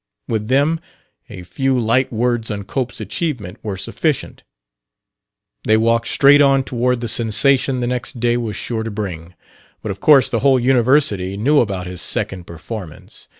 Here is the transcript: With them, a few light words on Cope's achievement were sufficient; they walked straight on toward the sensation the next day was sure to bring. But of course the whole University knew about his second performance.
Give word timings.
With 0.27 0.47
them, 0.47 0.79
a 1.29 1.43
few 1.43 1.79
light 1.79 2.11
words 2.11 2.49
on 2.49 2.63
Cope's 2.63 2.99
achievement 2.99 3.59
were 3.61 3.77
sufficient; 3.77 4.41
they 5.63 5.77
walked 5.77 6.07
straight 6.07 6.41
on 6.41 6.63
toward 6.63 7.01
the 7.01 7.07
sensation 7.07 7.81
the 7.81 7.85
next 7.85 8.19
day 8.19 8.35
was 8.35 8.55
sure 8.55 8.81
to 8.81 8.89
bring. 8.89 9.35
But 9.83 9.91
of 9.91 9.99
course 9.99 10.27
the 10.27 10.39
whole 10.39 10.59
University 10.59 11.37
knew 11.37 11.59
about 11.59 11.85
his 11.85 12.01
second 12.01 12.45
performance. 12.47 13.27